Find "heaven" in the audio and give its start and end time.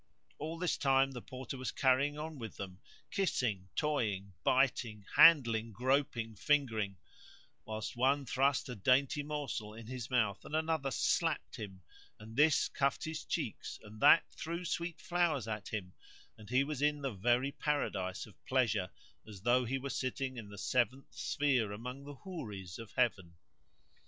22.93-23.35